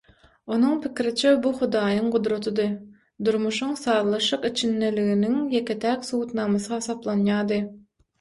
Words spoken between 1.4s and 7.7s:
bu Hudaýyň gudratydy, durmuşyň sazlaşyk içindeliginiň ýeke-täk subutnamasy hasaplaýardy.